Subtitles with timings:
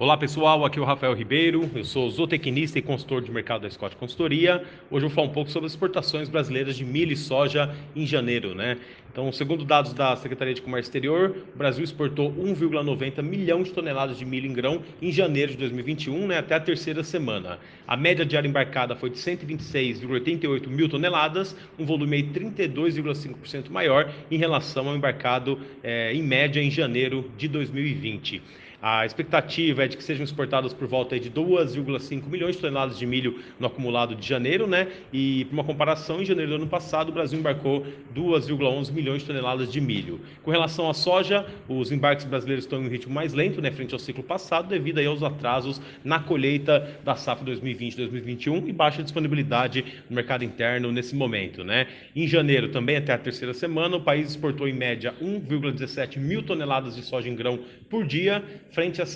[0.00, 3.70] Olá pessoal, aqui é o Rafael Ribeiro, eu sou zootecnista e consultor de mercado da
[3.70, 4.62] Scott Consultoria.
[4.88, 8.06] Hoje eu vou falar um pouco sobre as exportações brasileiras de milho e soja em
[8.06, 8.78] janeiro, né?
[9.10, 14.16] Então, segundo dados da Secretaria de Comércio Exterior, o Brasil exportou 1,90 milhão de toneladas
[14.16, 17.58] de milho em grão em janeiro de 2021, né, até a terceira semana.
[17.84, 24.88] A média diária embarcada foi de 126,88 mil toneladas, um volume 32,5% maior em relação
[24.88, 28.40] ao embarcado é, em média em janeiro de 2020.
[28.80, 33.38] A expectativa é que sejam exportadas por volta de 2,5 milhões de toneladas de milho
[33.58, 34.88] no acumulado de janeiro, né?
[35.12, 39.26] E por uma comparação, em janeiro do ano passado, o Brasil embarcou 2,11 milhões de
[39.26, 40.20] toneladas de milho.
[40.42, 43.94] Com relação à soja, os embarques brasileiros estão em um ritmo mais lento, né, frente
[43.94, 49.84] ao ciclo passado, devido aí aos atrasos na colheita da safra 2020-2021 e baixa disponibilidade
[50.08, 51.86] no mercado interno nesse momento, né?
[52.14, 56.96] Em janeiro, também até a terceira semana, o país exportou em média 1,17 mil toneladas
[56.96, 59.06] de soja em grão por dia frente a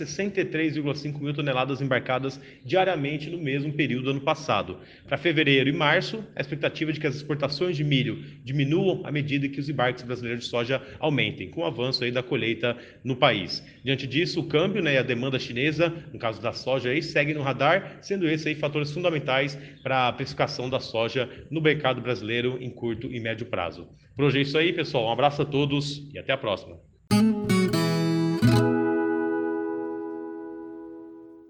[0.71, 4.79] 63,5 mil toneladas embarcadas diariamente no mesmo período do ano passado.
[5.07, 9.11] Para fevereiro e março, a expectativa é de que as exportações de milho diminuam à
[9.11, 13.17] medida que os embarques brasileiros de soja aumentem, com o avanço aí da colheita no
[13.17, 13.65] país.
[13.85, 17.35] Diante disso, o câmbio né, e a demanda chinesa, no caso da soja, aí, seguem
[17.35, 22.59] no radar, sendo esses aí fatores fundamentais para a precificação da soja no mercado brasileiro
[22.61, 23.89] em curto e médio prazo.
[24.15, 25.07] Por hoje é isso aí, pessoal.
[25.07, 26.92] Um abraço a todos e até a próxima.